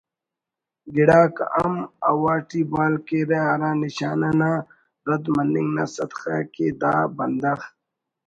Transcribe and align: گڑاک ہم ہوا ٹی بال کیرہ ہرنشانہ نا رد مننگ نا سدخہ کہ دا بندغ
گڑاک 0.95 1.35
ہم 1.53 1.73
ہوا 2.09 2.35
ٹی 2.47 2.61
بال 2.71 2.93
کیرہ 3.07 3.39
ہرنشانہ 3.47 4.29
نا 4.39 4.51
رد 5.07 5.25
مننگ 5.35 5.69
نا 5.75 5.83
سدخہ 5.95 6.35
کہ 6.53 6.67
دا 6.79 6.93
بندغ 7.17 7.59